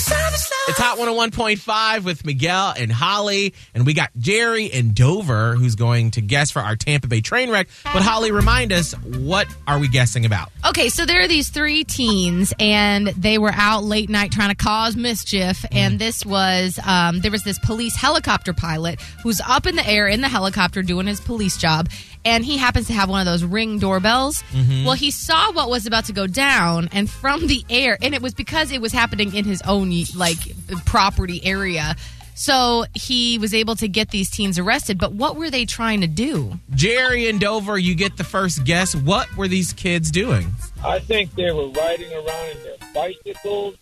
It's 0.00 0.78
Hot 0.78 0.96
101.5 0.96 2.04
with 2.04 2.24
Miguel 2.24 2.72
and 2.76 2.92
Holly, 2.92 3.52
and 3.74 3.84
we 3.84 3.94
got 3.94 4.10
Jerry 4.16 4.66
in 4.66 4.92
Dover 4.92 5.56
who's 5.56 5.74
going 5.74 6.12
to 6.12 6.20
guess 6.20 6.52
for 6.52 6.60
our 6.60 6.76
Tampa 6.76 7.08
Bay 7.08 7.20
train 7.20 7.50
wreck. 7.50 7.66
But 7.82 8.02
Holly, 8.02 8.30
remind 8.30 8.72
us, 8.72 8.92
what 8.92 9.48
are 9.66 9.80
we 9.80 9.88
guessing 9.88 10.24
about? 10.24 10.52
Okay, 10.64 10.88
so 10.88 11.04
there 11.04 11.20
are 11.20 11.26
these 11.26 11.48
three 11.48 11.82
teens, 11.82 12.54
and 12.60 13.08
they 13.08 13.38
were 13.38 13.50
out 13.52 13.82
late 13.82 14.08
night 14.08 14.30
trying 14.30 14.50
to 14.50 14.54
cause 14.54 14.94
mischief. 14.94 15.64
And 15.72 15.98
this 15.98 16.24
was 16.24 16.78
um, 16.86 17.18
there 17.20 17.32
was 17.32 17.42
this 17.42 17.58
police 17.58 17.96
helicopter 17.96 18.52
pilot 18.52 19.00
who's 19.24 19.40
up 19.48 19.66
in 19.66 19.74
the 19.74 19.86
air 19.88 20.06
in 20.06 20.20
the 20.20 20.28
helicopter 20.28 20.82
doing 20.82 21.08
his 21.08 21.20
police 21.20 21.56
job, 21.56 21.88
and 22.28 22.44
he 22.44 22.58
happens 22.58 22.86
to 22.88 22.92
have 22.92 23.08
one 23.08 23.20
of 23.20 23.26
those 23.26 23.42
ring 23.42 23.78
doorbells. 23.78 24.42
Mm-hmm. 24.52 24.84
Well, 24.84 24.94
he 24.94 25.10
saw 25.10 25.50
what 25.52 25.70
was 25.70 25.86
about 25.86 26.04
to 26.04 26.12
go 26.12 26.26
down, 26.26 26.90
and 26.92 27.08
from 27.08 27.46
the 27.46 27.64
air, 27.70 27.96
and 28.02 28.14
it 28.14 28.20
was 28.20 28.34
because 28.34 28.70
it 28.70 28.82
was 28.82 28.92
happening 28.92 29.34
in 29.34 29.46
his 29.46 29.62
own 29.62 29.90
like 30.14 30.36
property 30.84 31.40
area. 31.42 31.96
So 32.34 32.84
he 32.94 33.38
was 33.38 33.52
able 33.52 33.74
to 33.76 33.88
get 33.88 34.10
these 34.10 34.30
teens 34.30 34.58
arrested. 34.58 34.98
But 34.98 35.12
what 35.12 35.34
were 35.34 35.50
they 35.50 35.64
trying 35.64 36.02
to 36.02 36.06
do? 36.06 36.52
Jerry 36.72 37.28
in 37.28 37.38
Dover, 37.38 37.78
you 37.78 37.96
get 37.96 38.16
the 38.16 38.24
first 38.24 38.62
guess. 38.64 38.94
What 38.94 39.34
were 39.36 39.48
these 39.48 39.72
kids 39.72 40.10
doing? 40.12 40.52
I 40.84 41.00
think 41.00 41.34
they 41.34 41.50
were 41.50 41.68
riding 41.68 42.12
around 42.12 42.50
in 42.50 42.62
their 42.62 42.76
bicycles 42.94 43.76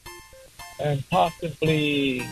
and 0.81 1.07
possibly 1.11 2.27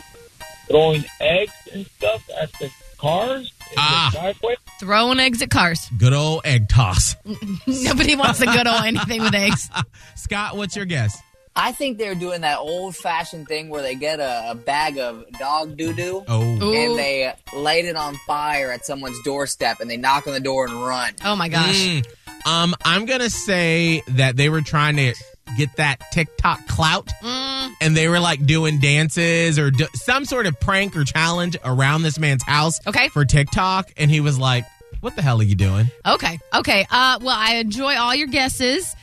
throwing 0.69 1.05
eggs 1.20 1.52
and 1.72 1.86
stuff 1.86 2.22
at 2.41 2.50
the 2.52 2.70
cars 2.96 3.52
in 3.52 3.53
Ah. 3.77 4.32
Throwing 4.80 5.20
eggs 5.20 5.42
at 5.42 5.50
cars. 5.50 5.88
Good 5.98 6.12
old 6.12 6.42
egg 6.45 6.68
toss. 6.68 7.16
Nobody 7.66 8.16
wants 8.16 8.38
to 8.41 8.46
good 8.46 8.66
old 8.66 8.84
anything 8.84 9.22
with 9.22 9.34
eggs. 9.34 9.70
Scott, 10.16 10.56
what's 10.56 10.77
your 10.77 10.84
guess? 10.84 11.20
I 11.56 11.70
think 11.70 11.98
they're 11.98 12.16
doing 12.16 12.41
that 12.41 12.58
old 12.58 12.96
fashioned 12.96 13.46
thing 13.46 13.69
where 13.69 13.80
they 13.80 13.95
get 13.95 14.19
a, 14.19 14.50
a 14.50 14.55
bag 14.56 14.98
of 14.98 15.24
dog 15.38 15.77
doo 15.77 15.92
doo 15.92 16.24
Oh, 16.27 16.41
and 16.42 16.98
they 16.98 17.32
light 17.55 17.84
it 17.84 17.94
on 17.94 18.16
fire 18.27 18.72
at 18.72 18.84
someone's 18.84 19.20
doorstep 19.22 19.78
and 19.81 19.88
they 19.88 19.97
knock 19.97 20.27
on 20.27 20.33
the 20.33 20.41
door 20.41 20.66
and 20.66 20.75
run. 20.84 21.12
Oh 21.25 21.36
my 21.36 21.48
gosh. 21.48 21.77
Mm. 21.81 22.06
Um, 22.47 22.75
I'm 22.84 23.05
gonna 23.06 23.31
say 23.31 24.03
that 24.08 24.36
they 24.36 24.48
were 24.48 24.62
trying 24.62 24.97
to 24.97 25.14
get 25.56 25.77
that 25.77 25.98
TikTok 26.12 26.66
clout, 26.66 27.06
Mm. 27.22 27.44
And 27.80 27.96
they 27.96 28.08
were 28.08 28.20
like 28.20 28.44
doing 28.46 28.78
dances 28.80 29.58
or 29.58 29.70
do- 29.70 29.86
some 29.94 30.24
sort 30.24 30.46
of 30.46 30.58
prank 30.60 30.96
or 30.96 31.04
challenge 31.04 31.56
around 31.64 32.02
this 32.02 32.18
man's 32.18 32.42
house. 32.42 32.80
Okay. 32.86 33.08
For 33.08 33.24
TikTok, 33.24 33.90
and 33.96 34.10
he 34.10 34.20
was 34.20 34.38
like, 34.38 34.64
"What 35.00 35.16
the 35.16 35.22
hell 35.22 35.40
are 35.40 35.44
you 35.44 35.54
doing?" 35.54 35.90
Okay. 36.06 36.38
Okay. 36.54 36.86
Uh, 36.90 37.18
well, 37.20 37.36
I 37.38 37.56
enjoy 37.56 37.96
all 37.96 38.14
your 38.14 38.28
guesses. 38.28 38.94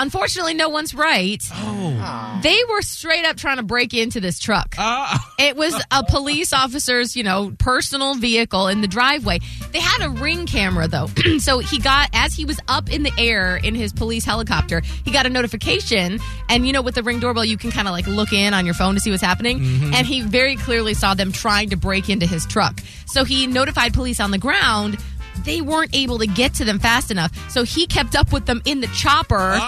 Unfortunately, 0.00 0.54
no 0.54 0.70
one's 0.70 0.94
right. 0.94 1.42
Oh, 1.52 2.40
They 2.42 2.58
were 2.70 2.80
straight 2.82 3.24
up 3.26 3.36
trying 3.36 3.58
to 3.58 3.62
break 3.62 3.92
into 3.92 4.18
this 4.20 4.38
truck. 4.38 4.74
uh, 4.78 5.18
It 5.38 5.56
was 5.56 5.74
a 5.90 6.04
police 6.04 6.52
officer's, 6.52 7.16
you 7.16 7.22
know, 7.22 7.52
personal 7.58 8.14
vehicle 8.14 8.68
in 8.68 8.80
the 8.82 8.88
driveway. 8.88 9.40
They 9.72 9.80
had 9.80 10.04
a 10.06 10.10
ring 10.10 10.46
camera 10.46 10.86
though. 10.88 11.06
so 11.38 11.58
he 11.60 11.78
got 11.78 12.08
as 12.14 12.34
he 12.34 12.44
was 12.44 12.58
up 12.68 12.90
in 12.90 13.02
the 13.02 13.12
air 13.18 13.56
in 13.56 13.74
his 13.74 13.92
police 13.92 14.24
helicopter, 14.24 14.80
he 15.04 15.10
got 15.10 15.26
a 15.26 15.30
notification 15.30 16.18
and 16.48 16.66
you 16.66 16.72
know 16.72 16.82
with 16.82 16.94
the 16.94 17.02
ring 17.02 17.20
doorbell 17.20 17.44
you 17.44 17.56
can 17.56 17.70
kind 17.70 17.88
of 17.88 17.92
like 17.92 18.06
look 18.06 18.32
in 18.32 18.54
on 18.54 18.64
your 18.64 18.74
phone 18.74 18.94
to 18.94 19.00
see 19.00 19.10
what's 19.10 19.22
happening 19.22 19.58
and 19.94 20.06
he 20.06 20.22
very 20.22 20.56
clearly 20.56 20.94
saw 20.94 21.14
them 21.14 21.30
trying 21.32 21.70
to 21.70 21.76
break 21.76 22.08
into 22.08 22.26
his 22.26 22.46
truck. 22.46 22.80
So 23.06 23.24
he 23.24 23.46
notified 23.46 23.92
police 23.94 24.20
on 24.20 24.30
the 24.30 24.38
ground. 24.38 24.98
They 25.44 25.60
weren't 25.60 25.94
able 25.94 26.18
to 26.18 26.26
get 26.26 26.54
to 26.54 26.64
them 26.64 26.78
fast 26.78 27.10
enough. 27.10 27.32
So 27.50 27.64
he 27.64 27.86
kept 27.86 28.16
up 28.16 28.32
with 28.32 28.46
them 28.46 28.62
in 28.64 28.80
the 28.80 28.88
chopper. 28.88 29.58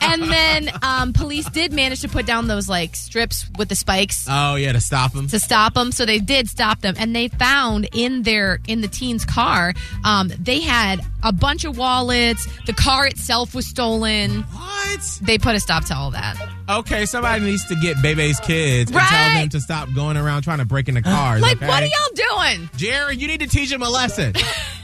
And 0.00 0.22
then 0.22 0.70
um, 0.82 1.12
police 1.12 1.48
did 1.50 1.72
manage 1.72 2.02
to 2.02 2.08
put 2.08 2.26
down 2.26 2.46
those 2.46 2.68
like 2.68 2.94
strips 2.94 3.48
with 3.58 3.68
the 3.68 3.74
spikes 3.74 4.26
oh 4.28 4.54
yeah, 4.54 4.72
to 4.72 4.80
stop 4.80 5.12
them. 5.12 5.26
to 5.28 5.40
stop 5.40 5.74
them. 5.74 5.92
So 5.92 6.06
they 6.06 6.18
did 6.18 6.48
stop 6.48 6.80
them, 6.80 6.94
and 6.98 7.14
they 7.14 7.28
found 7.28 7.88
in 7.92 8.22
their 8.22 8.60
in 8.68 8.80
the 8.80 8.88
teen's 8.88 9.24
car, 9.24 9.74
um, 10.04 10.30
they 10.38 10.60
had 10.60 11.00
a 11.22 11.32
bunch 11.32 11.64
of 11.64 11.76
wallets. 11.76 12.46
The 12.66 12.72
car 12.72 13.06
itself 13.06 13.54
was 13.54 13.66
stolen. 13.66 14.42
What? 14.42 15.20
They 15.22 15.38
put 15.38 15.54
a 15.54 15.60
stop 15.60 15.84
to 15.86 15.96
all 15.96 16.10
that. 16.12 16.36
Okay, 16.68 17.06
somebody 17.06 17.44
needs 17.44 17.64
to 17.66 17.76
get 17.76 18.00
Bebe's 18.02 18.40
kids 18.40 18.90
and 18.90 19.00
tell 19.00 19.34
them 19.34 19.48
to 19.50 19.60
stop 19.60 19.88
going 19.94 20.16
around 20.16 20.42
trying 20.42 20.58
to 20.58 20.64
break 20.64 20.88
into 20.88 21.02
cars. 21.02 21.42
Like, 21.46 21.58
okay? 21.58 21.68
what 21.68 21.82
are 21.82 21.86
y'all 21.86 22.56
doing? 22.56 22.70
Jerry, 22.76 23.16
you 23.16 23.28
need 23.28 23.38
to 23.38 23.46
teach 23.46 23.70
them 23.70 23.82
a 23.82 23.88
lesson. 23.88 24.32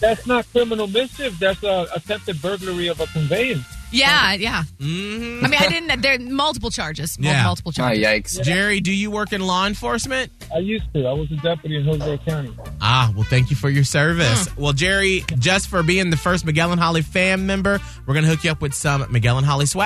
That's 0.00 0.26
not 0.26 0.46
criminal 0.52 0.86
mischief. 0.86 1.38
That's 1.38 1.62
a 1.62 1.86
attempted 1.94 2.40
burglary 2.42 2.88
of 2.88 3.00
a 3.00 3.06
conveyance. 3.06 3.64
Yeah, 3.92 4.32
yeah. 4.34 4.64
hmm 4.80 5.44
I 5.44 5.48
mean, 5.48 5.54
I 5.60 5.68
didn't. 5.68 6.02
There 6.02 6.14
are 6.14 6.18
multiple 6.18 6.70
charges. 6.70 7.16
Yeah. 7.20 7.44
multiple 7.44 7.70
Oh, 7.74 7.78
charges. 7.78 8.04
yikes. 8.04 8.42
Jerry, 8.42 8.80
do 8.80 8.92
you 8.92 9.12
work 9.12 9.32
in 9.32 9.40
law 9.40 9.64
enforcement? 9.66 10.32
I 10.52 10.58
used 10.58 10.92
to. 10.92 11.06
I 11.06 11.12
was 11.12 11.30
a 11.30 11.36
deputy 11.36 11.76
in 11.76 11.84
Hillsborough 11.84 12.18
County. 12.18 12.52
Ah, 12.80 13.12
well, 13.14 13.24
thank 13.24 13.48
you 13.48 13.56
for 13.56 13.70
your 13.70 13.84
service. 13.84 14.48
Well, 14.56 14.72
Jerry, 14.72 15.24
just 15.38 15.68
for 15.68 15.82
being 15.84 16.10
the 16.10 16.16
first 16.16 16.44
Miguel 16.44 16.72
and 16.72 16.80
Holly 16.80 17.02
fan 17.02 17.46
member, 17.46 17.80
we're 18.06 18.14
going 18.14 18.24
to 18.24 18.30
hook 18.30 18.42
you 18.42 18.50
up 18.50 18.60
with 18.60 18.74
some 18.74 19.06
Miguel 19.12 19.38
and 19.38 19.46
Holly 19.46 19.66
swag. 19.66 19.84